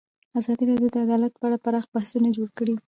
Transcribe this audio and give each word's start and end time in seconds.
ازادي 0.39 0.63
راډیو 0.69 0.89
د 0.93 0.95
عدالت 1.05 1.33
په 1.39 1.45
اړه 1.47 1.57
پراخ 1.63 1.85
بحثونه 1.93 2.27
جوړ 2.37 2.49
کړي. 2.57 2.75